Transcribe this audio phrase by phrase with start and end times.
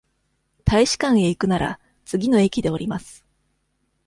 [0.65, 3.23] 大使館へ行くなら、次の駅で降ります。